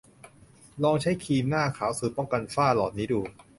[0.83, 3.21] ลองใช้ครีมหน้าขาวสูตรป้องกันฝ้าหลอดนี้ดู